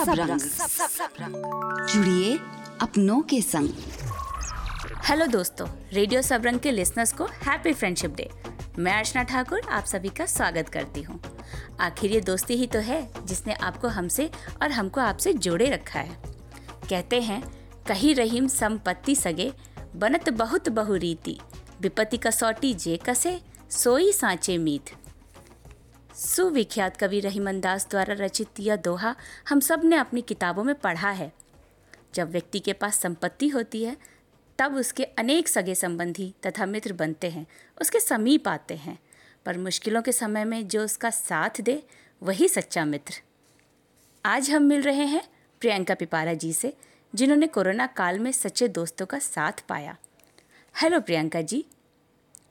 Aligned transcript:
Radio 0.00 0.38
Sabrang. 0.38 1.86
जुड़िए 1.88 2.38
अपनों 2.80 3.20
के 3.22 3.40
संग। 3.42 3.68
हेलो 5.04 5.26
दोस्तों, 5.26 5.66
रेडियो 5.92 6.22
सबरंग 6.22 6.60
के 6.60 6.70
लिसनर्स 6.70 7.12
को 7.12 7.24
हैप्पी 7.24 7.72
फ्रेंडशिप 7.72 8.14
डे। 8.16 8.28
मैं 8.78 8.92
अर्चना 8.92 9.22
ठाकुर, 9.22 9.60
आप 9.60 9.84
सभी 9.84 10.08
का 10.08 10.26
स्वागत 10.26 10.68
करती 10.68 11.02
हूँ। 11.02 11.20
आखिर 11.80 12.12
ये 12.12 12.20
दोस्ती 12.20 12.54
ही 12.54 12.66
तो 12.66 12.78
है 12.78 13.10
जिसने 13.24 13.54
आपको 13.54 13.88
हमसे 13.88 14.30
और 14.62 14.70
हमको 14.70 15.00
आपसे 15.00 15.32
जोड़े 15.32 15.70
रखा 15.70 16.00
है। 16.00 16.16
कहते 16.90 17.20
हैं, 17.20 17.42
कही 17.88 18.12
रहीम 18.12 18.48
संपत्ति 18.48 19.14
सगे, 19.14 19.52
बनत 19.96 20.30
बहुत 20.30 20.68
बहु 20.68 20.94
रीति। 20.96 21.38
विपत्ति 21.80 22.16
कसौटी 22.16 22.74
जे 22.74 22.96
कसे, 22.96 23.40
सोई 23.70 24.12
सांचे 24.12 24.58
मीत। 24.58 24.94
सुविख्यात 26.14 26.96
कवि 26.96 27.20
रहीमन 27.20 27.60
दास 27.60 27.86
द्वारा 27.90 28.14
रचित 28.14 28.48
यह 28.60 28.76
दोहा 28.76 29.16
हम 29.48 29.60
सबने 29.60 29.96
अपनी 29.96 30.22
किताबों 30.22 30.64
में 30.64 30.74
पढ़ा 30.74 31.10
है। 31.10 31.32
जब 32.14 32.30
व्यक्ति 32.30 32.58
के 32.58 32.72
पास 32.72 33.00
संपत्ति 33.00 33.48
होती 33.48 33.84
है, 33.84 33.96
तब 34.58 34.74
उसके 34.74 35.04
अनेक 35.04 35.48
सगे 35.48 35.74
संबंधी 35.74 36.34
तथा 36.46 36.66
मित्र 36.66 36.92
बनते 36.92 37.30
हैं, 37.30 37.46
उसके 37.80 38.00
समीप 38.00 38.48
आते 38.48 38.74
हैं। 38.74 38.98
पर 39.46 39.58
मुश्किलों 39.58 40.02
के 40.02 40.12
समय 40.12 40.44
में 40.44 40.68
जो 40.68 40.84
उसका 40.84 41.10
साथ 41.10 41.60
दे, 41.60 41.82
वही 42.22 42.48
सच्चा 42.48 42.84
मित्र। 42.84 43.14
आज 44.24 44.50
हम 44.50 44.62
मिल 44.62 44.82
रहे 44.82 45.04
हैं 45.04 45.22
प्रियंका 45.60 45.94
पिपारा 45.94 46.34
जी 46.34 46.52
से, 46.52 46.76
जिन्होंने 47.14 47.46
कोरोना 47.46 47.86
काल 47.86 48.18
में 48.18 48.32
सच्चे 48.32 48.68
दोस्तों 48.68 49.06
का 49.06 49.18
साथ 49.18 49.52
पाया। 49.68 49.96
हेलो 50.82 51.00
प्रियंका 51.00 51.40
जी। 51.40 51.66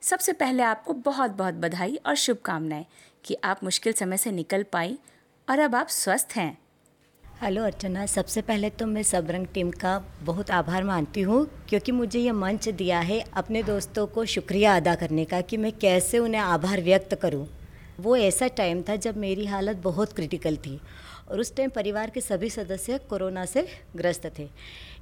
सबसे 0.04 0.34
पहले 0.34 0.64
आपको 0.64 0.94
बहुत 0.96 1.32
बहुत 1.32 1.54
बधाई 1.54 1.96
और 2.06 2.16
शुभकामनाएँ 2.16 2.86
कि 3.26 3.36
आप 3.44 3.64
मुश्किल 3.64 3.94
समय 3.94 4.18
से 4.18 4.32
निकल 4.32 4.64
पाई 4.64 4.98
और 5.48 5.60
अब 5.60 5.76
आप 5.76 5.88
स्वस्थ 5.88 6.36
हैं। 6.36 6.58
हेलो 7.42 7.64
अर्चना, 7.64 8.06
सबसे 8.06 8.42
पहले 8.42 8.70
तो 8.70 8.86
मैं 8.86 9.04
सबरंग 9.04 9.48
टीम 9.54 9.72
का 9.72 9.98
बहुत 10.24 10.52
आभार 10.52 10.84
मानती 10.84 11.22
हूँ 11.22 11.46
क्योंकि 11.70 11.92
मुझे 11.92 12.20
ये 12.20 12.32
मंच 12.32 12.68
दिया 12.70 13.00
है 13.00 13.20
अपने 13.34 13.64
दोस्तों 13.64 14.06
को 14.08 14.26
शुक्रिया 14.26 14.76
अदा 14.76 14.96
करने 14.96 15.26
का 15.26 15.42
कि 15.42 15.58
मैं 15.58 15.72
कैसे 15.72 16.20
उन्हें 16.20 16.42
आभार 16.42 16.82
व्यक्त 16.82 17.16
करूँ। 17.16 17.48
वो 18.00 18.16
ऐसा 18.18 18.48
टाइम 18.58 18.82
था 18.90 18.96
जब 18.98 19.18
मेरी 19.18 19.46
हालत 19.46 19.78
बहुत 19.84 20.14
क्रिटिकल 20.14 20.58
थी 20.58 20.80
और 21.30 21.40
उस 21.40 21.56
टाइम 21.56 21.70
परिवार 21.70 22.10
के 22.10 22.22
सभी 22.22 22.50
सदस्य 22.50 22.98
कोरोना 23.10 23.46
से 23.46 23.68
ग्रस्त 23.96 24.32
थे। 24.40 24.48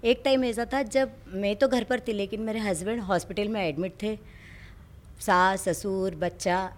एक 0.03 0.21
टाइम 0.25 0.43
ऐसा 0.45 0.65
था 0.65 0.81
जब 0.83 1.11
मैं 1.33 1.55
तो 1.55 1.67
घर 1.67 1.83
पर 1.83 1.99
थी 1.99 2.13
लेकिन 2.13 2.41
मेरे 2.41 2.59
हस्बैंड 2.59 3.01
हॉस्पिटल 3.01 3.47
में 3.47 3.61
एडमिट 3.61 4.01
थे। 4.03 4.17
सास, 5.19 5.61
ससुर, 5.61 6.15
बच्चा, 6.15 6.69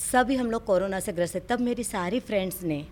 सभी 0.00 0.36
हम 0.36 0.50
लोग 0.50 0.64
कोरोना 0.64 1.00
से 1.00 1.12
ग्रस्त। 1.12 1.46
तब 1.48 1.60
मेरी 1.60 1.84
सारी 1.84 2.20
फ्रेंड्स 2.20 2.62
ने 2.62 2.84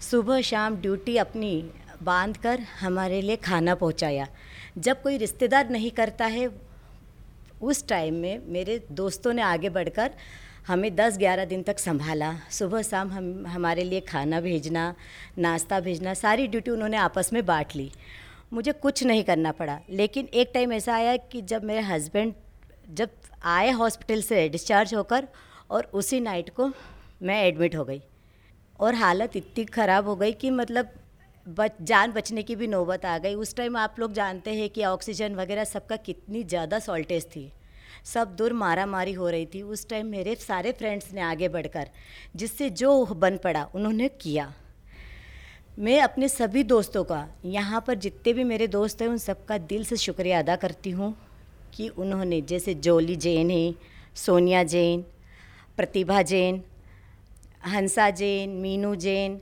सुबह 0.00 0.40
शाम 0.40 0.76
ड्यूटी 0.76 1.16
अपनी 1.16 1.70
बाँध 2.02 2.36
कर 2.36 2.60
हमारे 2.80 3.20
लिए 3.22 3.36
खाना 3.36 3.74
पहुँचाया। 3.74 4.26
जब 4.78 5.02
कोई 5.02 5.18
रिश्तेदार 5.18 5.70
नहीं 5.70 5.90
करता 5.90 6.26
है, 6.26 6.48
उस 7.62 7.86
टाइम 7.88 8.14
में 8.14 8.42
मेरे 8.46 8.78
दोस्तों 8.92 9.32
ने 9.32 9.42
आगे 9.42 9.68
बढ़कर 9.70 10.10
हमें 10.66 10.94
10-11 10.96 11.44
दिन 11.44 11.62
तक 11.62 11.78
संभाला। 11.78 12.34
सुबह 12.50 12.82
शाम 12.82 13.10
हम, 13.12 13.46
हमारे 13.46 13.84
लिए 13.84 14.00
खाना 14.00 14.40
भेजना, 14.40 14.94
नाश्ता 15.38 15.80
भेजना, 15.80 16.14
सारी 16.14 16.46
ड्यूटी 16.46 16.70
उन्होंने 16.70 16.96
आपस 16.96 17.32
में 17.32 17.44
बांट 17.46 17.76
ली। 17.76 17.90
मुझे 18.52 18.72
कुछ 18.72 19.04
नहीं 19.04 19.24
करना 19.24 19.52
पड़ा, 19.52 19.78
लेकिन 19.90 20.28
एक 20.34 20.50
टाइम 20.54 20.72
ऐसा 20.72 20.94
आया 20.94 21.16
कि 21.16 21.42
जब 21.42 21.64
मेरे 21.64 21.80
हस्बैंड 21.80 22.32
जब 22.90 23.10
आए 23.44 23.70
हॉस्पिटल 23.72 24.22
से 24.22 24.48
डिस्चार्ज 24.48 24.94
होकर 24.94 25.28
और 25.70 25.90
उसी 25.94 26.20
नाइट 26.20 26.50
को 26.50 26.70
मैं 27.22 27.42
एडमिट 27.44 27.76
हो 27.76 27.84
गई। 27.84 28.02
और 28.80 28.94
हालत 28.94 29.36
इतनी 29.36 29.64
ख़राब 29.64 30.08
हो 30.08 30.16
गई 30.16 30.32
कि 30.32 30.50
मतलब 30.50 30.88
बच, 31.46 31.72
जान 31.82 32.12
बचने 32.12 32.42
की 32.42 32.56
भी 32.56 32.66
नौबत 32.66 33.04
आ 33.04 33.16
गई। 33.18 33.34
उस 33.34 33.54
टाइम 33.56 33.76
आप 33.76 33.96
लोग 33.98 34.12
जानते 34.12 34.54
हैं 34.54 34.68
कि 34.70 34.84
ऑक्सीजन 34.84 35.34
वगैरह 35.34 35.64
सबका 35.64 35.96
कितनी 35.98 36.42
ज़्यादा 36.44 36.78
सॉल्टेज 36.78 37.26
थी। 37.26 37.50
सब 38.04 38.34
दूर 38.36 38.52
मारा 38.52 38.86
मारी 38.86 39.12
हो 39.12 39.28
रही 39.30 39.46
थी। 39.46 39.62
उस 39.62 39.88
टाइम 39.88 40.06
मेरे 40.06 40.34
सारे 40.36 40.72
फ्रेंड्स 40.72 41.12
ने 41.12 41.20
आगे 41.20 41.48
बढ़कर, 41.48 41.88
जिससे 42.36 42.70
जो 42.72 43.04
बन 43.06 43.36
पड़ा, 43.36 43.64
उन्होंने 43.74 44.08
किया। 44.20 44.52
मैं 45.78 46.00
अपने 46.00 46.28
सभी 46.28 46.62
दोस्तों 46.64 47.04
का, 47.04 47.26
यहाँ 47.44 47.84
पर 47.86 47.94
जितने 47.96 48.32
भी 48.32 48.44
मेरे 48.44 48.66
दोस्त 48.68 49.02
हैं, 49.02 49.08
उन 49.08 49.18
सबका 49.18 49.58
दिल 49.60 49.84
से 49.84 49.96
शुक्रिया 49.96 50.38
अदा 50.38 50.56
करती 50.56 50.90
हूँ। 50.90 51.14
कि 51.74 51.88
उन्होंने, 51.88 52.40
जैसे 52.40 52.74
जोली 52.74 53.16
जैन 53.16 53.50
है, 53.50 53.74
सोनिया 54.14 54.62
जैन, 54.62 55.04
प्रतिभा 55.76 56.22
जैन, 56.22 56.62
हंसा 57.66 58.10
जैन, 58.10 58.50
मीनू 58.50 58.94
जैन, 58.94 59.40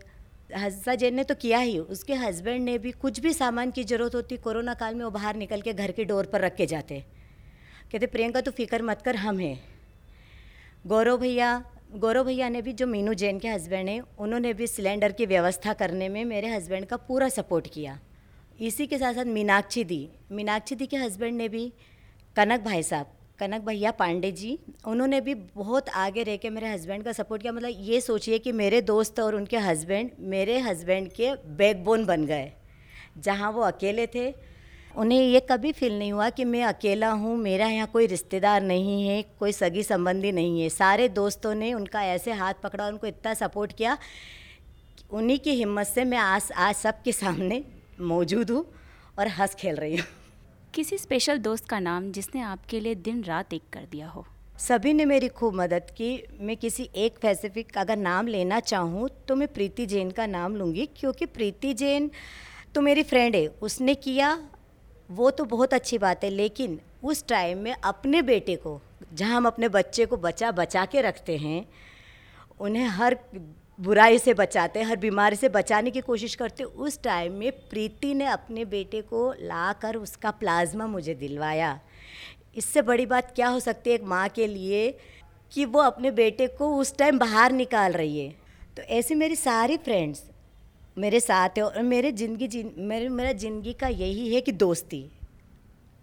हंसा 0.56 0.94
जैन 0.94 1.14
ने 1.14 1.24
तो 1.24 1.34
किया 1.34 1.58
ही, 1.58 1.78
उसके 1.78 2.14
हस्बैंड 2.14 2.64
ने 2.64 2.78
भी 2.78 2.90
कुछ 2.92 3.20
भी 3.20 3.32
सामान 3.32 3.70
की 3.70 3.84
ज़रूरत 3.84 4.14
होती, 4.14 4.36
कोरोना 4.36 4.74
काल 4.74 4.94
में 4.94 5.04
वो 5.04 5.10
बाहर 5.10 5.36
निकल 5.36 5.60
के 5.60 5.72
घर 5.72 5.90
के 5.90 6.04
डोर 6.04 6.26
पर 6.26 6.40
रख 6.40 6.54
के 6.54 6.66
जाते। 6.66 7.04
कहते, 7.92 8.06
प्रियंका 8.06 8.40
तो 8.40 8.50
फ़िक्र 8.50 8.82
मत 8.82 9.02
कर, 9.02 9.16
हम 9.16 9.38
हैं। 9.38 9.64
गौरव 10.86 11.18
भैया 11.18 11.64
गौरव 11.96 12.24
भैया 12.24 12.48
ने 12.48 12.62
भी, 12.62 12.72
जो 12.72 12.86
मीनू 12.86 13.14
जैन 13.14 13.38
के 13.38 13.48
हस्बैंड 13.48 13.88
हैं, 13.88 14.00
उन्होंने 14.18 14.54
भी 14.54 14.66
सिलेंडर 14.66 15.12
की 15.12 15.26
व्यवस्था 15.26 15.72
करने 15.72 16.08
में 16.08 16.24
मेरे 16.24 16.48
हस्बैंड 16.48 16.86
का 16.86 16.96
पूरा 16.96 17.28
सपोर्ट 17.28 17.66
किया। 17.66 17.98
इसी 18.60 18.86
के 18.86 18.98
साथ 18.98 19.14
साथ 19.14 19.24
मीनाक्षी 19.24 19.84
दी। 19.84 20.08
मीनाक्षी 20.32 20.74
दी 20.74 20.86
के 20.86 20.96
हस्बैंड 20.96 21.36
ने 21.36 21.48
भी 21.48 21.72
कनक 22.36 22.60
भाई 22.60 22.82
साहब, 22.82 23.06
कनक 23.40 23.62
भैया 23.62 23.90
पांडे 23.92 24.30
जी, 24.32 24.58
उन्होंने 24.86 25.20
भी 25.20 25.34
बहुत 25.34 25.88
आगे 25.88 26.22
रह 26.22 26.36
के 26.36 26.50
मेरे 26.50 26.68
हस्बैंड 26.68 27.02
का 27.04 27.12
सपोर्ट 27.12 27.42
किया। 27.42 27.52
मतलब 27.52 27.72
ये 27.80 28.00
सोचिए 28.00 28.38
कि 28.38 28.52
मेरे 28.52 28.80
दोस्त 28.82 29.20
और 29.20 29.34
उनके 29.34 29.56
हस्बैंड 29.58 30.10
मेरे 30.28 30.58
हस्बैंड 30.60 31.08
के 31.12 31.34
बैकबोन 31.56 32.04
बन 32.06 32.24
गए, 32.26 32.52
जहाँ 33.18 33.50
वो 33.52 33.62
अकेले 33.62 34.06
थे। 34.06 34.32
उन्हें 34.94 35.20
ये 35.20 35.40
कभी 35.50 35.72
फील 35.72 35.98
नहीं 35.98 36.12
हुआ 36.12 36.28
कि 36.30 36.44
मैं 36.44 36.62
अकेला 36.64 37.10
हूँ, 37.10 37.36
मेरा 37.38 37.66
यहाँ 37.68 37.86
कोई 37.88 38.06
रिश्तेदार 38.06 38.62
नहीं 38.62 39.06
है, 39.06 39.20
कोई 39.38 39.52
सगी 39.52 39.82
संबंधी 39.82 40.32
नहीं 40.32 40.62
है। 40.62 40.68
सारे 40.70 41.08
दोस्तों 41.10 41.54
ने 41.54 41.72
उनका 41.74 42.02
ऐसे 42.04 42.32
हाथ 42.32 42.54
पकड़ा, 42.62 42.88
उनको 42.88 43.06
इतना 43.06 43.34
सपोर्ट 43.34 43.72
किया 43.72 43.98
उन्हीं 45.10 45.38
की 45.38 45.50
हिम्मत 45.52 45.86
से 45.86 46.04
मैं 46.04 46.18
आज 46.18 46.50
आज 46.54 46.74
सबके 46.76 47.12
सामने 47.12 47.62
मौजूद 48.02 48.50
हूँ 48.50 48.64
और 49.18 49.28
हंस 49.30 49.54
खेल 49.54 49.76
रही 49.76 49.96
हूँ। 49.96 50.21
किसी 50.74 50.96
स्पेशल 50.98 51.38
दोस्त 51.38 51.66
का 51.68 51.78
नाम 51.78 52.10
जिसने 52.12 52.40
आपके 52.40 52.78
लिए 52.80 52.94
दिन 52.96 53.22
रात 53.24 53.52
एक 53.52 53.62
कर 53.72 53.86
दिया 53.90 54.06
हो? 54.08 54.24
सभी 54.58 54.92
ने 54.92 55.04
मेरी 55.04 55.28
खूब 55.28 55.54
मदद 55.54 55.90
की। 55.90 56.22
मैं 56.40 56.56
किसी 56.56 56.88
एक 56.96 57.16
स्पेसिफिक 57.16 57.76
अगर 57.78 57.96
नाम 57.96 58.26
लेना 58.26 58.60
चाहूँ 58.62 59.08
तो 59.28 59.36
मैं 59.36 59.48
प्रीति 59.48 59.86
जैन 59.86 60.10
का 60.10 60.26
नाम 60.26 60.56
लूँगी, 60.56 60.86
क्योंकि 60.96 61.26
प्रीति 61.26 61.74
जैन 61.74 62.10
तो 62.74 62.80
मेरी 62.80 63.02
फ्रेंड 63.02 63.36
है। 63.36 63.46
उसने 63.62 63.94
किया, 63.96 64.38
वो 65.08 65.30
तो 65.30 65.44
बहुत 65.44 65.74
अच्छी 65.74 65.98
बात 65.98 66.24
है, 66.24 66.30
लेकिन 66.30 66.80
उस 67.04 67.26
टाइम 67.28 67.58
में 67.58 67.72
अपने 67.74 68.22
बेटे 68.22 68.56
को, 68.56 68.80
जहाँ 69.14 69.36
हम 69.36 69.46
अपने 69.46 69.68
बच्चे 69.70 70.06
को 70.06 70.16
बचा 70.18 70.50
बचा 70.52 70.84
के 70.86 71.00
रखते 71.00 71.36
हैं, 71.36 71.64
उन्हें 72.60 72.86
हर 72.88 73.18
बुराई 73.82 74.18
से 74.18 74.32
बचाते 74.34 74.78
हैं, 74.78 74.86
हर 74.86 74.96
बीमारी 74.96 75.36
से 75.36 75.48
बचाने 75.48 75.90
की 75.90 76.00
कोशिश 76.00 76.34
करते 76.34 76.64
उस 76.64 77.02
टाइम 77.02 77.32
में 77.32 77.50
प्रीति 77.70 78.12
ने 78.14 78.26
अपने 78.26 78.64
बेटे 78.64 79.00
को 79.02 79.32
लाकर 79.40 79.96
उसका 79.96 80.30
प्लाज्मा 80.32 80.86
मुझे 80.86 81.14
दिलवाया। 81.14 81.78
इससे 82.56 82.82
बड़ी 82.82 83.06
बात 83.06 83.32
क्या 83.34 83.48
हो 83.48 83.60
सकती 83.60 83.90
है 83.90 83.96
एक 83.96 84.04
माँ 84.04 84.28
के 84.28 84.46
लिए 84.46 84.90
कि 85.52 85.64
वो 85.64 85.80
अपने 85.80 86.10
बेटे 86.10 86.46
को 86.48 86.68
उस 86.76 86.96
टाइम 86.98 87.18
बाहर 87.18 87.52
निकाल 87.52 87.92
रही 87.92 88.18
है? 88.18 88.30
तो 88.76 88.82
ऐसे 88.82 89.14
मेरी 89.14 89.36
सारी 89.36 89.76
फ्रेंड्स 89.78 90.22
मेरे 90.96 91.20
साथ 91.20 91.58
है 91.58 91.64
और 91.64 91.82
मेरे 91.82 92.12
ज़िंदगी 92.12 92.48
जिन 92.48 92.72
मेरे, 92.78 93.08
मेरा 93.08 93.32
ज़िंदगी 93.32 93.72
का 93.72 93.88
यही 93.88 94.34
है 94.34 94.40
कि 94.40 94.52
दोस्ती। 94.52 95.04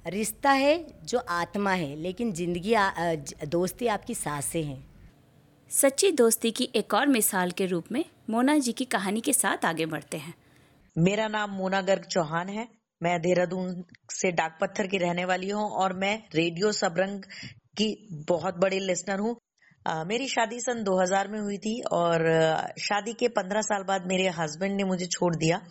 रिश्ता 0.06 0.52
है 0.52 0.86
जो 1.06 1.20
आत्मा 1.20 1.72
है, 1.72 1.96
लेकिन 1.96 2.34
ज़िंदगी 2.34 2.76
दोस्ती 3.48 3.88
आपकी 3.88 4.16
साँसें 4.16 4.64
हैं। 4.64 4.89
सच्ची 5.72 6.12
दोस्ती 6.12 6.52
की 6.52 6.70
एक 6.76 6.94
और 6.94 7.08
मिसाल 7.08 7.52
के 7.52 7.66
रूप 7.66 7.92
में 7.92 8.06
मोना 8.30 8.58
जी 8.58 8.72
की 8.72 8.86
कहानी 8.86 9.22
के 9.22 9.34
साथ 9.34 9.66
आगे 9.66 9.86
बढ़ते 9.86 10.18
हैं। 10.18 10.34
मेरा 10.98 11.28
नाम 11.28 11.52
मोना 11.52 11.82
गर्ग 11.82 12.06
चौहान 12.06 12.50
है। 12.50 12.68
मैं 13.02 13.20
देहरादून 13.22 13.84
से 14.12 14.32
डाक 14.32 14.58
पत्थर 14.62 14.88
की 14.88 14.98
रहने 14.98 15.26
वाली 15.26 15.50
हूँ 15.50 15.70
और 15.72 15.94
मैं 15.94 16.24
रेडियो 16.36 16.72
सबरंग 16.72 17.24
की 17.78 18.08
बहुत 18.30 18.58
बड़ी 18.58 18.80
लिसनर 18.80 19.20
हूँ। 19.20 19.36
मेरी 20.08 20.28
शादी 20.28 20.60
सन 20.60 20.84
2000 20.84 21.28
में 21.28 21.40
हुई 21.40 21.58
थी 21.58 21.80
और 21.92 22.28
शादी 22.80 23.14
के 23.14 23.28
15 23.28 23.62
साल 23.62 23.84
बाद 23.84 24.08
मेरे 24.08 24.28
हस्बैंड 24.30 24.76
ने 24.76 24.84
मुझे 24.84 25.06
छोड़ 25.06 25.36
दिया। 25.36 25.62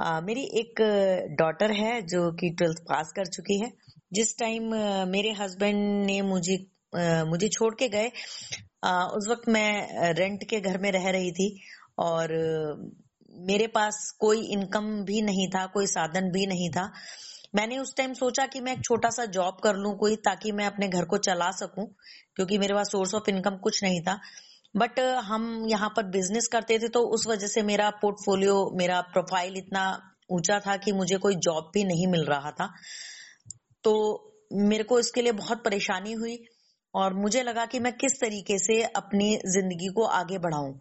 आ, 0.00 0.20
मेरी 0.20 0.44
एक 0.60 0.82
डॉटर 1.38 1.72
है 1.72 2.00
जो 2.02 2.30
कि 2.32 2.50
ट्वेल्थ 2.50 2.82
पास 2.88 3.12
कर 3.16 3.26
चुकी 3.26 3.58
है। 3.58 3.72
जिस 4.12 4.38
टाइम 4.38 4.74
मेरे 5.10 5.32
हस्बैंड 5.32 6.04
ने 6.06 6.20
मुझे 6.22 6.56
आ, 6.96 7.24
मुझे 7.24 7.48
छोड़ 7.48 7.74
के 7.74 7.88
गए 7.88 8.10
उस 8.82 9.28
वक्त 9.28 9.48
मैं 9.48 10.12
रेंट 10.14 10.44
के 10.50 10.60
घर 10.60 10.78
में 10.78 10.90
रह 10.92 11.10
रही 11.10 11.32
थी 11.32 11.48
और 11.98 12.32
मेरे 13.48 13.66
पास 13.66 14.10
कोई 14.20 14.40
इनकम 14.52 14.84
भी 15.04 15.20
नहीं 15.22 15.48
था, 15.48 15.64
कोई 15.66 15.86
साधन 15.86 16.30
भी 16.30 16.46
नहीं 16.46 16.68
था। 16.70 16.90
मैंने 17.54 17.78
उस 17.78 17.94
टाइम 17.96 18.12
सोचा 18.14 18.46
कि 18.46 18.60
मैं 18.60 18.72
एक 18.72 18.84
छोटा 18.84 19.10
सा 19.10 19.24
जॉब 19.26 19.56
कर 19.64 19.76
लूँ 19.76 19.96
कोई, 19.98 20.16
ताकि 20.16 20.52
मैं 20.52 20.66
अपने 20.66 20.88
घर 20.88 21.04
को 21.04 21.18
चला 21.18 21.50
सकूँ, 21.50 21.86
क्योंकि 22.36 22.58
मेरे 22.58 22.74
पास 22.74 22.90
सोर्स 22.90 23.14
ऑफ़ 23.14 23.30
इनकम 23.30 23.56
कुछ 23.56 23.82
नहीं 23.84 24.00
था। 24.00 24.18
बट 24.74 25.00
हम 25.24 25.66
यहाँ 25.68 25.88
पर 25.96 26.02
बिज़नेस 26.02 26.48
करते 26.52 26.78
थे 26.78 26.88
तो 26.88 27.00
उस 27.08 27.26
वजह 27.26 27.46
से 27.46 27.62
मेरा 27.62 27.88
पोर्टफोलियो 28.02 28.54
मेरा 28.76 29.00
प्रोफ़ाइल 29.12 29.56
इतना 29.56 29.82
ऊँचा 30.32 30.58
था 30.58 30.76
कि 30.76 30.92
मुझे 30.92 31.16
कोई 31.16 31.34
जॉब 31.36 31.70
भी 31.74 31.84
नहीं 31.84 32.06
मिल 32.06 32.24
रहा 32.24 32.50
था। 32.50 32.70
तो 33.84 33.92
मेरे 34.52 34.84
को 34.84 34.98
इसके 35.00 35.22
लिए 35.22 35.32
बहुत 35.32 35.64
परेशानी 35.64 36.12
हुई। 36.12 36.36
और 36.94 37.14
मुझे 37.14 37.42
लगा 37.42 37.64
कि 37.66 37.78
मैं 37.80 37.92
किस 37.92 38.20
तरीके 38.20 38.58
से 38.58 38.82
अपनी 38.96 39.36
ज़िंदगी 39.46 39.88
को 39.92 40.04
आगे 40.14 40.38
बढ़ाऊं। 40.38 40.72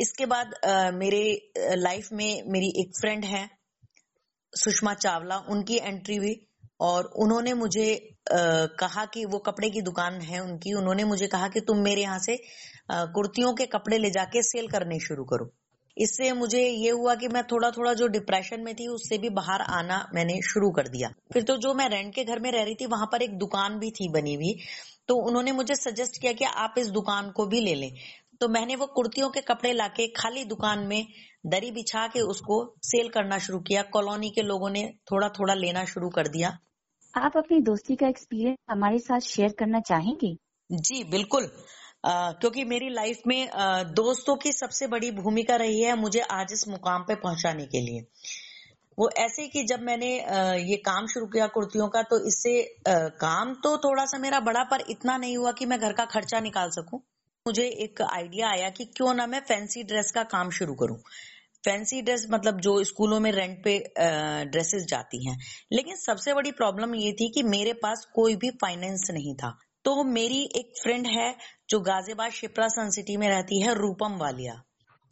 इसके 0.00 0.26
बाद 0.26 0.54
मेरे 0.94 1.22
लाइफ 1.76 2.08
में 2.12 2.42
मेरी 2.46 2.72
एक 2.80 2.96
फ्रेंड 3.00 3.24
है, 3.24 3.48
सुषमा 4.52 4.94
चावला, 4.94 5.36
उनकी 5.50 5.76
एंट्री 5.78 6.16
हुई 6.16 6.34
और 6.80 7.04
उन्होंने 7.16 7.52
मुझे 7.54 8.16
कहा 8.30 9.04
कि 9.04 9.24
वो 9.24 9.38
कपड़े 9.38 9.70
की 9.70 9.80
दुकान 9.82 10.20
है 10.22 10.40
उनकी, 10.40 10.72
उन्होंने 10.74 11.04
मुझे 11.04 11.26
कहा 11.26 11.48
कि 11.48 11.60
तुम 11.60 11.78
मेरे 11.82 12.02
यहाँ 12.02 12.18
से 12.18 12.36
कुर्तियों 12.90 13.52
के 13.54 13.66
कपड़े 13.66 13.98
ले 13.98 14.10
जाके 14.10 14.42
सेल 14.42 14.68
करने 14.68 14.98
शुरू 15.00 15.24
करो। 15.24 15.50
इससे 15.96 16.32
मुझे 16.32 16.62
ये 16.62 16.90
हुआ 16.90 17.14
कि 17.14 17.28
मैं 17.28 17.42
थोड़ा 17.42 17.70
थोड़ा 17.70 17.92
जो 17.94 18.06
डिप्रेशन 18.06 18.60
में 18.60 18.74
थी 18.74 18.86
उससे 18.86 19.18
भी 19.18 19.28
बाहर 19.30 19.60
आना 19.60 19.98
मैंने 20.14 20.40
शुरू 20.42 20.70
कर 20.70 20.88
दिया। 20.88 21.08
फिर 21.32 21.42
तो 21.42 21.56
जो 21.56 21.74
मैं 21.74 21.88
रेंट 21.88 22.14
के 22.14 22.24
घर 22.24 22.40
में 22.40 22.50
रह 22.52 22.62
रही 22.62 22.74
थी 22.74 22.86
वहाँ 22.86 23.06
पर 23.06 23.22
एक 23.22 23.38
दुकान 23.38 23.78
भी 23.78 23.90
थी 23.90 24.08
बनी 24.08 24.34
हुई। 24.34 24.54
तो 25.08 25.14
उन्होंने 25.28 25.52
मुझे 25.52 25.74
सजेस्ट 25.74 26.20
किया 26.20 26.32
कि 26.32 26.44
आप 26.44 26.74
इस 26.78 26.88
दुकान 26.90 27.30
को 27.30 27.46
भी 27.46 27.60
ले 27.60 27.74
लें। 27.74 27.90
तो 28.40 28.48
मैंने 28.48 28.76
वो 28.76 28.86
कुर्तियों 28.86 29.30
के 29.30 29.40
कपड़े 29.40 29.72
लाके 29.72 30.06
खाली 30.06 30.44
दुकान 30.44 30.86
में 30.86 31.06
दरी 31.46 31.70
बिछा 31.70 32.06
के 32.06 32.20
उसको 32.20 32.74
सेल 32.82 33.08
करना 33.08 33.38
शुरू 33.38 33.58
किया। 33.58 33.82
कॉलोनी 33.82 34.30
के 34.30 34.42
लोगों 34.42 34.70
ने 34.70 34.82
थोड़ा 35.12 35.28
थोड़ा 35.28 35.54
लेना 35.54 35.84
शुरू 35.84 36.08
कर 36.08 36.28
दिया। 36.28 36.58
आप 37.14 37.36
अपनी 37.36 37.60
दोस्ती 37.60 37.96
का 37.96 38.08
एक्सपीरियंस 38.08 38.56
हमारे 38.70 38.98
साथ 38.98 39.20
शेयर 39.20 39.54
करना 39.58 39.80
चाहेंगे? 39.80 40.36
जी 40.70 41.04
बिल्कुल। 41.04 41.50
क्योंकि 42.06 42.64
मेरी 42.64 42.88
लाइफ 42.90 43.22
में 43.26 43.48
दोस्तों 43.94 44.36
की 44.36 44.52
सबसे 44.52 44.86
बड़ी 44.86 45.10
भूमिका 45.12 45.56
रही 45.56 45.80
है 45.82 45.96
मुझे 45.98 46.20
आज 46.32 46.52
इस 46.52 46.66
मुकाम 46.68 47.02
पे 47.02 47.14
पहुँचाने 47.16 47.66
के 47.66 47.80
लिए। 47.80 48.06
वो 48.98 49.08
ऐसे 49.18 49.46
कि 49.48 49.62
जब 49.64 49.80
मैंने 49.82 50.12
ये 50.62 50.76
काम 50.84 51.06
शुरू 51.06 51.26
किया 51.26 51.46
कुर्तियों 51.54 51.88
का 51.88 52.02
तो 52.02 52.18
इससे 52.28 52.60
काम 52.88 53.54
तो 53.64 53.76
थोड़ा 53.78 54.04
सा 54.04 54.18
मेरा 54.18 54.40
बड़ा, 54.40 54.62
पर 54.64 54.84
इतना 54.90 55.16
नहीं 55.16 55.36
हुआ 55.36 55.52
कि 55.52 55.66
मैं 55.66 55.78
घर 55.80 55.92
का 55.92 56.04
खर्चा 56.06 56.40
निकाल 56.40 56.70
सकूँ। 56.70 57.00
मुझे 57.46 57.66
एक 57.82 58.02
आइडिया 58.02 58.48
आया 58.50 58.70
कि 58.70 58.84
क्यों 58.86 59.12
ना 59.14 59.26
मैं 59.26 59.40
फैंसी 59.40 59.82
ड्रेस 59.84 60.10
का 60.12 60.22
काम 60.26 60.50
शुरू 60.50 60.74
करूँ। 60.74 60.96
फैंसी 61.64 62.00
ड्रेस 62.02 62.26
मतलब 62.30 62.60
जो 62.60 62.82
स्कूलों 62.84 63.20
में 63.20 63.30
रेंट 63.32 63.62
पे 63.64 63.78
ड्रेसेस 64.50 64.84
जाती 64.84 65.24
हैं। 65.26 65.38
लेकिन 65.72 65.96
सबसे 65.96 66.34
बड़ी 66.34 66.50
प्रॉब्लम 66.52 66.94
ये 66.94 67.12
थी 67.12 67.28
कि 67.34 67.42
मेरे 67.44 67.72
पास 67.82 68.06
कोई 68.14 68.36
भी 68.36 68.50
फाइनेंस 68.62 69.06
नहीं 69.10 69.34
था। 69.34 69.56
तो 69.84 70.02
मेरी 70.04 70.42
एक 70.56 70.72
फ्रेंड 70.82 71.06
है 71.08 71.30
जो 71.68 71.80
गाजियाबाद 71.80 72.30
शिप्रा 72.30 72.68
सन 72.68 72.90
सिटी 72.90 73.16
में 73.16 73.28
रहती 73.28 73.60
है, 73.60 73.74
रूपम 73.74 74.12
वालिया। 74.12 74.62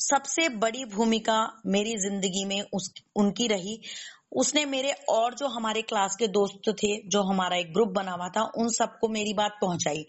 सबसे 0.00 0.48
बड़ी 0.48 0.84
भूमिका 0.84 1.60
मेरी 1.66 1.96
ज़िंदगी 1.96 2.44
में 2.44 2.62
उस, 2.72 2.92
उनकी 3.16 3.46
रही। 3.46 3.80
उसने 4.32 4.64
मेरे 4.64 4.92
और 5.08 5.34
जो 5.34 5.46
हमारे 5.46 5.82
क्लास 5.82 6.16
के 6.16 6.28
दोस्त 6.28 6.70
थे, 6.70 7.08
जो 7.08 7.22
हमारा 7.22 7.56
एक 7.56 7.72
ग्रुप 7.72 7.88
बना 7.88 8.12
हुआ 8.12 8.28
था, 8.28 8.42
उन 8.58 8.68
सबको 8.68 9.08
मेरी 9.08 9.34
बात 9.34 9.58
पहुंचाई। 9.60 10.06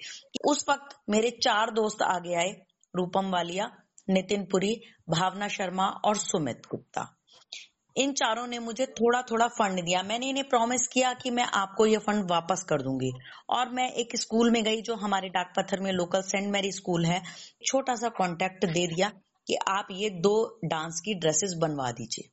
उस 0.47 0.65
वक्त 0.69 0.97
मेरे 1.09 1.29
चार 1.29 1.71
दोस्त 1.71 2.01
आगे 2.01 2.35
आए, 2.35 2.61
रूपम 2.95 3.31
वालिया, 3.31 3.71
नितिन 4.09 4.45
पुरी, 4.45 4.81
भावना 5.09 5.47
शर्मा 5.47 5.85
और 5.85 6.17
सुमित 6.17 6.61
गुप्ता। 6.71 7.14
इन 7.97 8.11
चारों 8.11 8.47
ने 8.47 8.59
मुझे 8.59 8.85
थोड़ा 8.85 9.21
थोड़ा 9.21 9.47
फंड 9.47 9.79
दिया। 9.79 10.03
मैंने 10.03 10.29
इन्हें 10.29 10.49
प्रॉमिस 10.49 10.87
किया 10.87 11.13
कि 11.13 11.29
मैं 11.29 11.43
आपको 11.43 11.85
ये 11.85 11.97
फंड 11.97 12.31
वापस 12.31 12.63
कर 12.69 12.81
दूँगी। 12.81 13.11
और 13.49 13.69
मैं 13.69 13.91
एक 13.91 14.15
स्कूल 14.15 14.51
में 14.51 14.63
गई 14.63 14.81
जो 14.81 14.95
हमारे 14.95 15.29
डाक 15.29 15.53
पत्थर 15.57 15.79
में 15.79 15.91
लोकल 15.91 16.21
सेंट 16.21 16.51
मैरी 16.51 16.71
स्कूल 16.71 17.05
है। 17.05 17.21
छोटा 17.65 17.95
सा 17.95 18.09
कॉन्टेक्ट 18.09 18.65
दे 18.65 18.87
दिया 18.87 19.09
कि 19.47 19.55
आप 19.67 19.87
ये 19.91 20.09
दो 20.09 20.59
डांस 20.65 21.01
की 21.05 21.13
ड्रेसेस 21.13 21.53
बनवा 21.57 21.91
दीजिए। 21.91 22.29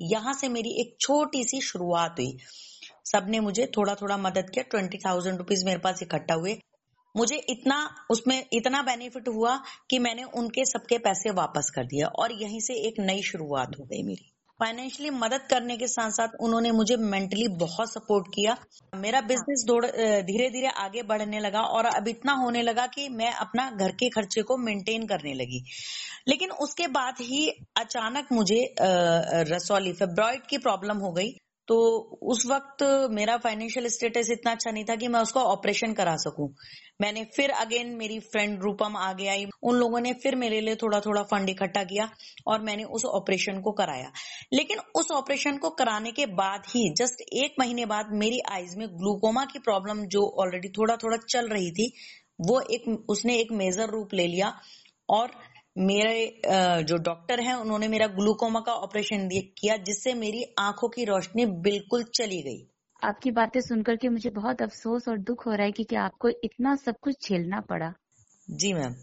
यहाँ 0.00 0.34
से 0.34 0.48
मेरी 0.48 0.80
एक 0.80 0.96
छोटी 1.00 1.44
सी 1.44 1.60
शुरुआत 1.60 2.16
हुई। 2.18 2.36
सबने 3.04 3.40
मुझे 3.40 3.66
थोड़ा 3.66 3.94
थोड़ा 3.94 4.16
मदद 4.16 4.50
किया। 4.50 4.62
ट्वेंटी 4.62 4.98
थाउज़ेंड 4.98 5.38
रुपीज़ 5.38 5.66
मेरे 5.66 5.78
पास 5.78 6.02
इकट्ठा 6.02 6.34
हुए। 6.34 6.58
मुझे 7.16 7.36
इतना, 7.36 8.06
उसमें 8.10 8.46
इतना 8.52 8.82
बेनिफिट 8.82 9.28
हुआ 9.28 9.56
कि 9.90 9.98
मैंने 9.98 10.24
उनके 10.24 10.64
सबके 10.64 10.98
पैसे 10.98 11.30
वापस 11.30 11.72
कर 11.74 11.84
दिया 11.84 12.06
और 12.06 12.32
यहीं 12.32 12.60
से 12.60 12.74
एक 12.74 12.94
नई 13.00 13.22
शुरुआत 13.22 13.78
हो 13.80 13.84
गई 13.84 14.02
मेरी। 14.02 14.33
फाइनेंशियली 14.60 15.10
मदद 15.10 15.46
करने 15.50 15.76
के 15.76 15.86
साथ 15.88 16.10
साथ 16.10 16.34
उन्होंने 16.40 16.70
मुझे 16.72 16.96
मेंटली 16.96 17.46
बहुत 17.58 17.92
सपोर्ट 17.92 18.26
किया। 18.34 18.56
मेरा 18.96 19.20
बिज़नेस 19.22 19.64
धीरे 20.26 20.48
धीरे 20.50 20.68
आगे 20.78 21.02
बढ़ने 21.02 21.40
लगा 21.40 21.60
और 21.76 21.86
अब 21.86 22.08
इतना 22.08 22.32
होने 22.34 22.62
लगा 22.62 22.86
कि 22.86 23.08
मैं 23.12 23.30
अपना 23.36 23.70
घर 23.70 23.92
के 23.92 24.08
खर्चे 24.10 24.42
को 24.42 24.56
मेंटेन 24.56 25.06
करने 25.06 25.32
लगी। 25.34 25.62
लेकिन 26.28 26.50
उसके 26.62 26.86
बाद 26.88 27.14
ही 27.20 27.46
अचानक 27.76 28.28
मुझे 28.32 28.60
रसौली 29.50 29.92
फेब्रॉइड 29.92 30.46
की 30.50 30.58
प्रॉब्लम 30.58 30.98
हो 30.98 31.12
गई। 31.12 31.32
तो 31.68 31.76
उस 32.22 32.44
वक्त 32.46 32.82
मेरा 33.10 33.36
फाइनेंशियल 33.36 33.88
स्टेटस 33.88 34.28
इतना 34.30 34.52
अच्छा 34.52 34.70
नहीं 34.70 34.84
था 34.84 34.96
कि 34.96 35.08
मैं 35.08 35.20
उसको 35.20 35.40
ऑपरेशन 35.40 35.92
करा 35.92 36.16
सकूँ। 36.16 36.48
मैंने 37.00 37.24
फिर 37.36 37.50
अगेन 37.50 37.94
मेरी 37.96 38.18
फ्रेंड 38.20 38.62
रूपम 38.62 38.96
आगे 38.96 39.28
आई। 39.28 39.46
उन 39.62 39.76
लोगों 39.76 40.00
ने 40.00 40.12
फिर 40.12 40.36
मेरे 40.36 40.60
लिए 40.60 40.74
थोड़ा 40.74 41.00
थोड़ा 41.00 41.22
फंड 41.22 41.50
इकट्ठा 41.50 41.84
किया 41.84 42.08
और 42.46 42.60
मैंने 42.60 42.84
उस 42.84 43.04
ऑपरेशन 43.04 43.60
को 43.60 43.72
कराया। 43.72 44.10
लेकिन 44.52 44.78
उस 44.94 45.10
ऑपरेशन 45.10 45.58
को 45.58 45.70
कराने 45.70 46.12
के 46.12 46.26
बाद 46.26 46.62
ही 46.68 46.88
जस्ट 46.94 47.22
एक 47.32 47.54
महीने 47.60 47.86
बाद 47.86 48.12
मेरी 48.12 48.40
आईज 48.50 48.76
में 48.76 48.86
ग्लूकोमा 48.88 49.44
की 49.44 49.58
प्रॉब्लम 49.58 50.04
जो 50.06 50.26
ऑलरेडी 50.40 50.68
थोड़ा 50.68 50.96
थोड़ा 50.96 51.16
चल 51.28 51.48
रही 51.48 51.70
थी, 51.70 51.92
वो 52.40 52.60
एक, 52.60 53.04
उसने 53.08 53.38
एक 53.38 53.52
मेजर 53.52 53.88
रूप 53.88 54.14
ले 54.14 54.26
लिया 54.26 54.52
और 55.08 55.30
मेरे 55.76 56.40
जो 56.82 56.96
डॉक्टर 56.96 57.40
हैं 57.40 57.54
उन्होंने 57.54 57.88
मेरा 57.88 58.06
ग्लूकोमा 58.06 58.60
का 58.60 58.72
ऑपरेशन 58.72 59.28
किया 59.32 59.76
जिससे 59.76 60.14
मेरी 60.14 60.44
आँखों 60.58 60.88
की 60.88 61.04
रोशनी 61.04 61.46
बिल्कुल 61.46 62.04
चली 62.14 62.42
गई। 62.42 62.70
आपकी 63.02 63.30
बातें 63.30 63.60
सुनकर 63.60 63.96
के 63.96 64.08
मुझे 64.08 64.30
बहुत 64.30 64.62
अफसोस 64.62 65.08
और 65.08 65.18
दुख 65.18 65.46
हो 65.46 65.52
रहा 65.52 65.66
है 65.66 65.72
कि, 65.72 65.84
कि 65.84 65.96
आपको 65.96 66.28
इतना 66.28 66.74
सब 66.76 66.94
कुछ 67.02 67.28
झेलना 67.28 67.60
पड़ा। 67.60 67.92
जी 68.50 68.72
मैम। 68.72 68.94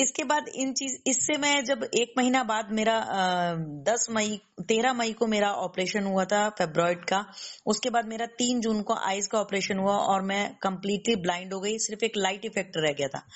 इसके 0.00 0.24
बाद 0.24 0.44
इन 0.54 0.72
चीज़ 0.72 0.96
इससे 1.06 1.36
मैं 1.38 1.64
जब 1.64 1.82
एक 1.94 2.14
महीना 2.18 2.42
बाद 2.42 2.68
मेरा 2.72 2.94
दस 3.88 4.06
मई 4.10 4.40
तेरह 4.68 4.92
मई 4.92 5.12
को 5.12 5.26
मेरा 5.26 5.50
ऑपरेशन 5.52 6.04
हुआ 6.04 6.24
था 6.24 6.48
फेब्रॉइड 6.48 7.04
का 7.04 7.24
उसके 7.66 7.90
बाद 7.90 8.08
मेरा 8.08 8.26
तीन 8.38 8.60
जून 8.60 8.82
को 8.82 8.94
आईज 8.94 9.26
का 9.26 9.38
ऑपरेशन 9.38 9.78
हुआ 9.78 9.96
और 9.96 10.22
मैं 10.22 10.56
कम्प्लीटली 10.62 11.16
ब्लाइंड 11.16 11.52
हो 11.54 11.60
गई 11.60 11.78
सिर्फ़ 11.78 12.04
एक 12.04 12.16
लाइट 12.16 12.44
इफ़ेक्ट 12.44 12.76
रह 12.76 12.92
गया 12.92 13.08
था। 13.08 13.26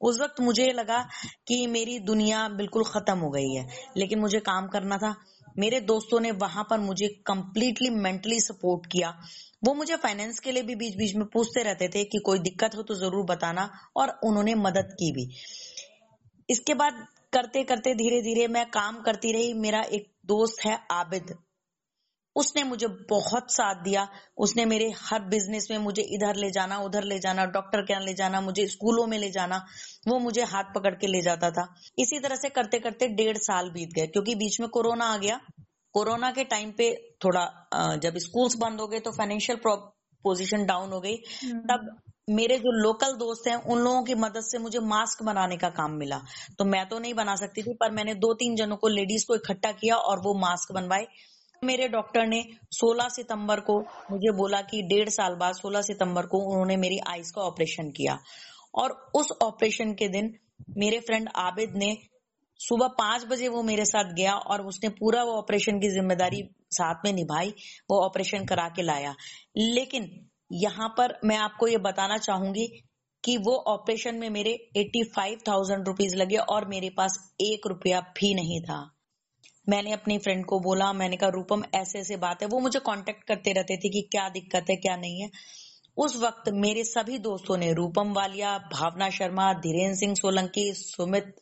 उस 0.00 0.20
वक्त 0.20 0.40
मुझे 0.40 0.64
ये 0.64 0.72
लगा 0.72 0.98
कि 1.46 1.66
मेरी 1.66 1.98
दुनिया 1.98 2.46
बिल्कुल 2.48 2.84
खत्म 2.84 3.18
हो 3.18 3.30
गई 3.30 3.52
है। 3.54 3.66
लेकिन 3.96 4.18
मुझे 4.18 4.40
काम 4.40 4.68
करना 4.68 4.98
था। 4.98 5.14
मेरे 5.58 5.80
दोस्तों 5.80 6.20
ने 6.20 6.30
वहाँ 6.30 6.66
पर 6.70 6.78
मुझे 6.78 7.08
कम्प्लीटली 7.26 7.90
मेंटली 7.90 8.40
सपोर्ट 8.40 8.86
किया। 8.86 9.10
वो 9.64 9.74
मुझे 9.74 9.96
फाइनेंस 9.96 10.38
के 10.40 10.52
लिए 10.52 10.62
भी 10.62 10.74
बीच 10.74 10.96
बीच 10.96 11.14
में 11.16 11.24
पूछते 11.26 11.62
रहते 11.62 11.88
थे 11.88 12.04
कि 12.04 12.18
कोई 12.18 12.38
दिक्कत 12.38 12.76
हो 12.76 12.82
तो 12.82 12.94
ज़रूर 12.94 13.24
बताना, 13.24 13.68
और 13.96 14.18
उन्होंने 14.24 14.54
मदद 14.54 14.92
की 14.92 15.12
भी। 15.12 15.26
इसके 16.48 16.74
बाद 16.74 17.06
करते 17.32 17.62
करते 17.64 17.94
धीरे 17.94 18.20
धीरे 18.22 18.46
मैं 18.48 18.64
काम 18.70 19.00
करती 19.02 19.32
रही। 19.32 19.52
मेरा 19.54 19.80
एक 19.92 20.06
दोस्त 20.26 20.66
है 20.66 20.78
आबिद। 20.90 21.34
उसने 22.38 22.62
मुझे 22.64 22.86
बहुत 23.10 23.52
साथ 23.52 23.82
दिया। 23.82 24.06
उसने 24.38 24.64
मेरे 24.66 24.90
हर 25.00 25.22
बिज़नेस 25.28 25.66
में 25.70 25.78
मुझे 25.78 26.02
इधर 26.14 26.36
ले 26.36 26.50
जाना 26.50 26.78
उधर 26.80 27.04
ले 27.04 27.18
जाना 27.18 27.44
डॉक्टर 27.52 27.82
के 27.82 27.92
यहाँ 27.92 28.04
ले 28.04 28.14
जाना 28.14 28.40
मुझे 28.40 28.66
स्कूलों 28.68 29.06
में 29.06 29.18
ले 29.18 29.30
जाना 29.30 29.64
वो 30.08 30.18
मुझे 30.20 30.42
हाथ 30.46 30.74
पकड़ 30.74 30.94
के 30.94 31.06
ले 31.06 31.22
जाता 31.22 31.50
था। 31.50 31.66
इसी 31.98 32.20
तरह 32.20 32.36
से 32.36 32.48
करते 32.50 32.78
करते 32.78 33.08
डेढ़ 33.14 33.36
साल 33.42 33.70
बीत 33.70 33.92
गए 33.92 34.06
क्योंकि 34.08 34.34
बीच 34.36 34.60
में 34.60 34.68
कोरोना 34.70 35.04
आ 35.04 35.16
गया। 35.18 35.40
कोरोना 35.94 36.30
के 36.30 36.44
टाइम 36.46 36.70
पे 36.70 36.92
थोड़ा 37.24 37.44
जब 38.02 38.18
स्कूल्स 38.20 38.56
बंद 38.56 38.80
हो 38.80 38.86
गए 38.86 38.98
तो 39.00 39.10
फाइनेंशियल 39.12 39.58
पोजीशन 39.64 40.64
डाउन 40.66 40.92
हो 40.92 41.00
गई। 41.00 41.14
हम्म। 41.42 41.58
तब 41.60 41.96
मेरे 42.30 42.56
जो 42.58 42.72
लोकल 42.74 43.12
दोस्त 43.16 43.48
हैं 43.48 43.56
उन 43.64 43.78
लोगों 43.78 44.02
की 44.04 44.14
मदद 44.16 44.42
से 44.42 44.58
मुझे 44.58 44.78
मास्क 44.86 45.22
बनाने 45.22 45.56
का 45.56 45.68
काम 45.70 45.92
मिला। 45.94 46.18
तो 46.58 46.64
मैं 46.64 46.84
तो 46.88 46.98
नहीं 46.98 47.14
बना 47.14 47.34
सकती 47.36 47.62
थी 47.62 47.74
पर 47.74 47.90
मैंने 47.90 48.14
दो 48.16 48.32
तीन 48.34 48.56
जनों 48.56 48.76
को 48.76 48.88
लेडीज़ 48.88 49.24
को 49.26 49.34
इकट्ठा 49.34 49.72
किया 49.72 49.96
और 49.96 50.18
वो 50.18 50.34
मास्क 50.40 50.72
बनवाए। 50.74 51.06
मेरे 51.62 51.88
डॉक्टर 51.88 52.26
ने 52.26 52.42
16 52.72 53.08
सितंबर 53.08 53.60
को 53.60 53.78
मुझे 54.10 54.32
बोला 54.32 54.60
कि 54.62 54.82
डेढ़ 54.82 55.08
साल 55.08 55.34
बाद 55.34 55.54
16 55.54 55.82
सितंबर 55.82 56.26
को 56.26 56.38
उन्होंने 56.38 56.76
मेरी 56.76 56.98
आईज 57.08 57.30
का 57.30 57.42
ऑपरेशन 57.42 57.90
किया। 57.90 58.18
और 58.74 58.92
उस 59.14 59.32
ऑपरेशन 59.42 59.92
के 59.92 60.08
दिन 60.08 60.32
मेरे 60.78 61.00
फ्रेंड 61.00 61.28
आबिद 61.36 61.72
ने 61.76 61.96
सुबह 62.60 62.88
पाँच 62.88 63.24
बजे 63.24 63.48
वो 63.48 63.62
मेरे 63.62 63.84
साथ 63.84 64.12
गया 64.14 64.34
और 64.34 64.62
उसने 64.62 64.88
पूरा 64.90 65.22
वो 65.22 65.32
ऑपरेशन 65.32 65.78
की 65.80 65.88
ज़िम्मेदारी 65.88 66.42
साथ 66.70 67.04
में 67.04 67.12
निभाई, 67.12 67.54
वो 67.90 68.00
ऑपरेशन 68.04 68.44
करा 68.44 68.68
के 68.68 68.82
लाया। 68.82 69.14
लेकिन 69.56 70.08
यहाँ 70.52 70.88
पर 70.88 71.18
मैं 71.24 71.36
आपको 71.36 71.68
ये 71.68 71.78
बताना 71.78 72.16
चाहूँगी 72.18 72.66
कि 73.24 73.36
वो 73.36 73.56
ऑपरेशन 73.68 74.14
में 74.14 74.28
मेरे 74.30 74.50
एट्टी 74.76 75.02
फाइव 75.16 75.38
थाउज़ेंड 75.48 75.86
रुपीज़ 75.86 76.16
लगे 76.16 76.36
और 76.36 76.68
मेरे 76.68 76.90
पास 76.90 77.18
एक 77.40 77.66
रुपया 77.66 78.00
भी 78.00 78.34
नहीं 78.34 78.60
था। 78.60 78.78
मैंने 79.68 79.92
अपनी 79.92 80.18
फ्रेंड 80.18 80.44
को 80.44 80.60
बोला, 80.60 80.92
मैंने 80.92 81.16
कहा, 81.16 81.30
रूपम, 81.30 81.62
ऐसे 81.74 81.98
ऐसे 81.98 82.16
बात 82.16 82.42
है। 82.42 82.48
वो 82.48 82.60
मुझे 82.60 82.78
कांटेक्ट 82.78 83.24
करते 83.24 83.52
रहते 83.52 83.76
थे 83.76 83.88
कि 83.88 84.00
क्या 84.00 84.28
दिक्कत 84.28 84.66
है, 84.70 84.76
क्या 84.76 84.96
नहीं 84.96 85.20
है। 85.20 85.30
उस 85.96 86.16
वक्त 86.16 86.48
मेरे 86.48 86.84
सभी 86.84 87.18
दोस्तों 87.18 87.56
ने, 87.56 87.72
रूपम 87.72 88.12
वालिया, 88.12 88.58
भावना 88.58 89.10
शर्मा, 89.10 89.52
धीरेन्द्र 89.52 89.96
सिंह 89.96 90.14
सोलंकी, 90.14 90.72
सुमित 90.74 91.34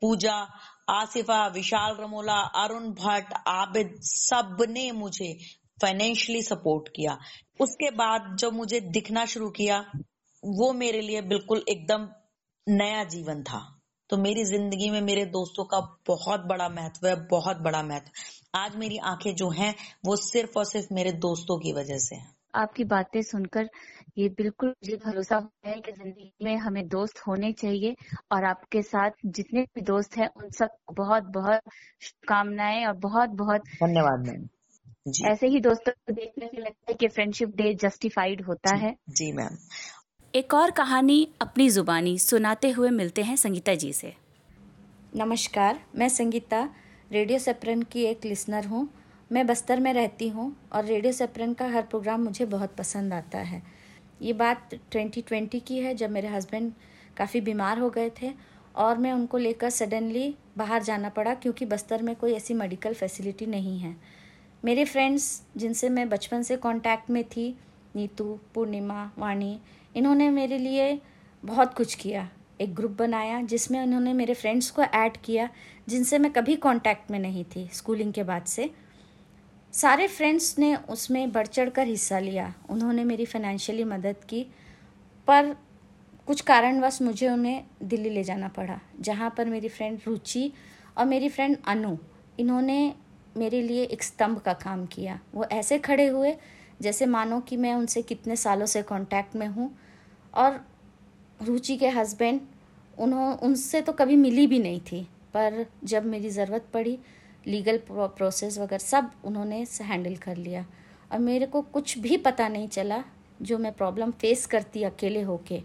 पूजा, 0.00 0.48
आसिफा, 0.88 1.46
विशाल 1.46 1.96
रमोला, 2.00 2.36
अरुण 2.36 2.90
भट्ट, 2.90 3.34
आबिद 3.46 3.94
सबने 4.00 4.92
मुझे 4.92 5.38
फाइनेंशियली 5.82 6.42
सपोर्ट 6.42 6.88
किया। 6.88 7.18
उसके 7.60 7.90
बाद 7.90 8.36
जब 8.38 8.52
मुझे 8.52 8.80
दिखना 8.80 9.24
शुरू 9.24 9.50
किया, 9.50 9.84
वो 10.44 10.72
मेरे 10.72 11.00
लिए 11.00 11.20
बिल्कुल 11.20 11.64
एकदम 11.68 12.08
नया 12.68 13.04
जीवन 13.04 13.42
था। 13.42 13.75
तो 14.10 14.16
मेरी 14.16 14.44
ज़िंदगी 14.44 14.90
में 14.90 15.00
मेरे 15.00 15.24
दोस्तों 15.24 15.64
का 15.64 15.80
बहुत 16.06 16.40
बड़ा 16.40 16.68
महत्व 16.68 17.06
है 17.08 17.14
बहुत 17.28 17.56
बड़ा 17.56 17.82
महत्व। 17.82 18.58
आज 18.58 18.76
मेरी 18.76 18.98
आँखें 18.98 19.34
जो 19.34 19.50
हैं 19.50 19.74
वो 20.06 20.16
सिर्फ़ 20.16 20.58
और 20.58 20.64
सिर्फ़ 20.64 20.94
मेरे 20.94 21.12
दोस्तों 21.12 21.58
की 21.58 21.72
वजह 21.72 21.98
से 21.98 22.16
हैं। 22.16 22.34
आपकी 22.54 22.84
बातें 22.84 23.22
सुनकर 23.22 23.68
ये 24.18 24.28
बिल्कुल 24.28 24.68
मुझे 24.68 24.96
भरोसा 24.96 25.48
है 25.66 25.80
कि 25.80 25.92
ज़िंदगी 25.92 26.32
में 26.44 26.56
हमें 26.56 26.88
दोस्त 26.88 27.18
होने 27.26 27.52
चाहिए 27.52 27.96
और 28.32 28.44
आपके 28.44 28.82
साथ 28.82 29.10
जितने 29.26 29.62
भी 29.62 29.80
दोस्त 29.80 30.16
हैं 30.16 30.28
उन 30.36 30.50
सब 30.50 30.76
बहुत 30.92 31.24
बहुत 31.24 31.60
शुभकामनाएँ 32.02 32.86
और 32.86 32.92
बहुत 32.92 33.30
बहुत 33.30 33.62
धन्यवाद 33.82 34.26
मैम। 34.26 34.48
ऐसे 35.26 35.46
ही 35.46 35.60
दोस्तों 35.60 35.92
को 35.92 36.12
देखने 36.12 36.46
से 36.46 36.60
लगता 36.60 36.90
है 36.90 36.94
कि 36.94 37.08
फ्रेंडशिप 37.08 37.48
डे 37.56 37.74
जस्टिफाइड 37.74 38.44
होता 38.44 38.76
जी, 38.76 38.84
है। 38.86 38.94
जी 39.10 39.32
मैम। 39.32 39.56
एक 40.36 40.54
और 40.54 40.70
कहानी 40.70 41.28
अपनी 41.40 41.70
जुबानी 41.70 42.18
सुनाते 42.18 42.70
हुए 42.70 42.90
मिलते 42.90 43.22
हैं 43.22 43.36
संगीता 43.36 43.74
जी 43.74 43.92
से। 43.92 44.12
नमस्कार, 45.16 45.78
मैं 45.94 46.08
संगीता, 46.08 46.68
रेडियो 47.12 47.38
सेपरन 47.38 47.82
की 47.82 48.02
एक 48.02 48.24
लिसनर 48.24 48.64
हूँ। 48.64 48.88
मैं 49.32 49.46
बस्तर 49.46 49.80
में 49.80 49.92
रहती 49.92 50.28
हूँ 50.28 50.56
और 50.72 50.84
रेडियो 50.84 51.12
सेपरन 51.12 51.54
का 51.54 51.68
हर 51.68 51.82
प्रोग्राम 51.82 52.20
मुझे 52.20 52.44
बहुत 52.44 52.74
पसंद 52.74 53.12
आता 53.12 53.38
है। 53.38 53.62
ये 54.22 54.32
बात 54.32 54.74
2020 54.92 55.60
की 55.60 55.78
है, 55.78 55.94
जब 55.94 56.10
मेरे 56.10 56.28
हस्बैंड 56.28 56.72
काफ़ी 57.16 57.40
बीमार 57.40 57.78
हो 57.78 57.90
गए 57.90 58.10
थे 58.22 58.32
और 58.74 58.98
मैं 58.98 59.12
उनको 59.12 59.38
लेकर 59.38 59.70
सडनली 59.70 60.34
बाहर 60.58 60.82
जाना 60.82 61.08
पड़ा 61.08 61.34
क्योंकि 61.34 61.64
बस्तर 61.64 62.02
में 62.02 62.16
कोई 62.16 62.32
ऐसी 62.32 62.54
मेडिकल 62.54 62.94
फैसिलिटी 62.94 63.46
नहीं 63.46 63.78
है। 63.78 63.96
मेरे 64.64 64.84
फ्रेंड्स, 64.84 65.42
जिनसे 65.56 65.88
मैं 65.88 66.08
बचपन 66.08 66.42
से 66.42 66.56
कांटेक्ट 66.56 67.10
में 67.10 67.24
थी, 67.24 67.58
नीतू, 67.96 68.38
पूर्णिमा, 68.54 69.10
वाणी 69.18 69.58
इन्होंने 69.96 70.28
मेरे 70.30 70.58
लिए 70.58 70.98
बहुत 71.42 71.74
कुछ 71.74 71.94
किया, 71.94 72.28
एक 72.60 72.74
ग्रुप 72.74 72.90
बनाया 72.90 73.40
जिसमें 73.42 73.80
उन्होंने 73.80 74.12
मेरे 74.12 74.34
फ्रेंड्स 74.34 74.70
को 74.70 74.82
ऐड 74.82 75.16
किया, 75.16 75.48
जिनसे 75.88 76.18
मैं 76.18 76.32
कभी 76.32 76.56
कांटेक्ट 76.56 77.10
में 77.10 77.18
नहीं 77.18 77.44
थी 77.44 77.68
स्कूलिंग 77.72 78.12
के 78.12 78.22
बाद 78.22 78.44
से। 78.44 78.70
सारे 79.74 80.06
फ्रेंड्स 80.08 80.58
ने 80.58 80.74
उसमें 80.76 81.32
बढ़ 81.32 81.46
चढ़ 81.46 81.70
कर 81.70 81.86
हिस्सा 81.86 82.18
लिया, 82.18 82.52
उन्होंने 82.70 83.04
मेरी 83.04 83.24
फाइनेंशियली 83.24 83.84
मदद 83.84 84.24
की, 84.28 84.42
पर 85.28 85.56
कुछ 86.26 86.40
कारणवश 86.40 87.00
मुझे 87.02 87.28
उन्हें 87.28 87.64
दिल्ली 87.82 88.10
ले 88.10 88.22
जाना 88.24 88.48
पड़ा, 88.48 88.78
जहाँ 89.00 89.32
पर 89.36 89.46
मेरी 89.46 89.68
फ्रेंड 89.68 89.98
रुचि 90.06 90.52
और 90.98 91.04
मेरी 91.04 91.28
फ्रेंड 91.28 91.56
अनु, 91.66 91.96
इन्होंने 92.38 92.94
मेरे 93.36 93.60
लिए 93.62 93.82
एक 93.84 94.02
स्तंभ 94.02 94.38
का 94.38 94.52
काम 94.52 94.84
किया। 94.86 95.18
वो 95.34 95.44
ऐसे 95.44 95.78
खड़े 95.78 96.06
हुए 96.06 96.34
जैसे 96.80 97.06
मानो 97.06 97.40
कि 97.40 97.56
मैं 97.56 97.74
उनसे 97.74 98.02
कितने 98.02 98.36
सालों 98.36 98.66
से 98.66 98.82
कांटेक्ट 98.82 99.36
में 99.36 99.46
हूँ 99.46 99.70
और 100.34 100.64
रुचि 101.40 101.76
के 101.76 101.88
हस्बैंड 101.88 102.40
उन्हों, 102.98 103.36
उनसे 103.36 103.80
तो 103.80 103.92
कभी 103.92 104.16
मिली 104.16 104.46
भी 104.46 104.58
नहीं 104.58 104.80
थी, 104.82 105.02
पर 105.34 105.66
जब 105.84 106.04
मेरी 106.06 106.30
ज़रूरत 106.30 106.68
पड़ी 106.74 106.98
लीगल 107.46 107.80
प्रोसेस 107.88 108.58
वगैरह 108.58 108.84
सब 108.84 109.10
उन्होंने 109.24 109.64
हैंडल 109.82 110.16
कर 110.16 110.36
लिया 110.36 110.64
और 111.12 111.18
मेरे 111.18 111.46
को 111.46 111.60
कुछ 111.62 111.98
भी 111.98 112.16
पता 112.18 112.48
नहीं 112.48 112.68
चला, 112.68 113.02
जो 113.42 113.58
मैं 113.58 113.72
प्रॉब्लम 113.72 114.10
फेस 114.10 114.46
करती 114.46 114.82
अकेले 114.82 115.22
होके, 115.22 115.62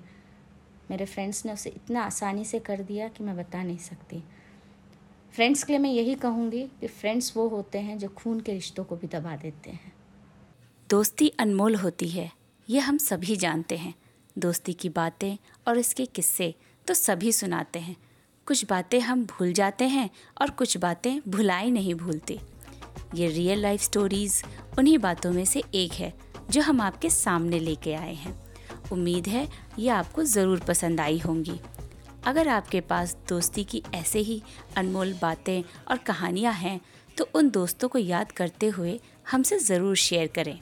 मेरे 0.91 1.05
फ्रेंड्स 1.05 1.45
ने 1.45 1.53
उसे 1.53 1.69
इतना 1.69 2.01
आसानी 2.03 2.45
से 2.45 2.59
कर 2.59 2.81
दिया 2.81 3.07
कि 3.07 3.23
मैं 3.23 3.35
बता 3.37 3.63
नहीं 3.63 3.77
सकती। 3.79 4.23
फ्रेंड्स 5.33 5.63
के 5.63 5.73
लिए 5.73 5.79
मैं 5.79 5.91
यही 5.91 6.15
कहूँगी 6.15 6.63
कि 6.81 6.87
फ्रेंड्स 6.87 7.35
वो 7.37 7.47
होते 7.47 7.79
हैं 7.79 7.97
जो 7.97 8.07
खून 8.07 8.39
के 8.39 8.53
रिश्तों 8.53 8.83
को 8.83 8.95
भी 8.95 9.07
दबा 9.07 9.35
देते 9.35 9.69
हैं। 9.69 9.91
दोस्ती 10.91 11.27
अनमोल 11.39 11.75
होती 11.75 12.07
है 12.09 12.29
ये 12.67 12.79
हम 12.79 12.97
सभी 12.97 13.35
जानते 13.35 13.75
हैं। 13.77 13.93
दोस्ती 14.35 14.73
की 14.73 14.89
बातें 14.89 15.37
और 15.67 15.77
इसके 15.77 16.05
किस्से 16.05 16.53
तो 16.87 16.93
सभी 16.93 17.31
सुनाते 17.31 17.79
हैं। 17.79 17.95
कुछ 18.47 18.63
बातें 18.65 18.99
हम 18.99 19.23
भूल 19.25 19.53
जाते 19.53 19.85
हैं 19.87 20.09
और 20.41 20.49
कुछ 20.51 20.75
बातें 20.77 21.19
भुलाई 21.27 21.69
नहीं 21.71 21.93
भूलते। 21.95 22.37
ये 23.15 23.27
रियल 23.27 23.61
लाइफ 23.61 23.81
स्टोरीज़ 23.81 24.41
उन्हीं 24.79 24.97
बातों 24.97 25.31
में 25.31 25.45
से 25.45 25.63
एक 25.73 25.93
है, 25.93 26.13
जो 26.51 26.61
हम 26.61 26.81
आपके 26.81 27.09
सामने 27.09 27.59
लेके 27.59 27.93
आए 27.93 28.13
हैं। 28.13 28.33
उम्मीद 28.91 29.27
है, 29.27 29.47
ये 29.79 29.89
आपको 29.89 30.23
ज़रूर 30.23 30.59
पसंद 30.59 30.99
आई 31.01 31.19
होंगी। 31.19 31.59
अगर 32.25 32.47
आपके 32.47 32.81
पास 32.81 33.15
दोस्ती 33.29 33.63
की 33.63 33.81
ऐसे 33.93 34.19
ही 34.21 34.41
अनमोल 34.77 35.13
बातें 35.21 35.61
और 35.61 35.97
कहानियाँ 35.99 36.53
हैं 36.55 36.79
तो 37.17 37.29
उन 37.35 37.49
दोस्तों 37.51 37.89
को 37.89 37.99
याद 37.99 38.31
करते 38.31 38.67
हुए 38.69 38.99
हमसे 39.31 39.59
ज़रूर 39.59 39.95
शेयर 39.97 40.27
करें। 40.35 40.59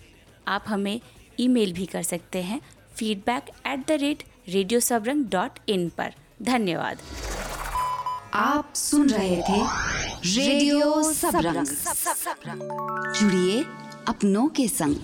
आप 0.50 0.63
हमें 0.68 1.00
ईमेल 1.39 1.74
भी 1.74 1.86
कर 1.86 2.03
सकते 2.03 2.41
हैं 2.44 2.60
feedback 2.96 3.50
at 3.68 3.88
the 3.88 3.98
rate 4.01 4.24
radio 4.50 4.79
Sabrang 4.79 5.25
dot 5.25 5.60
in 5.70 5.89
पर। 5.98 6.13
धन्यवाद। 6.41 6.98
आप 8.34 8.74
सुन 8.75 9.10
रहे 9.10 9.41
थे 9.41 9.62
रेडियो 10.36 11.01
सबरंग 11.13 11.68
जुड़िए 13.20 13.63
अपनों 14.08 14.48
के 14.48 14.68
संग। 14.68 14.96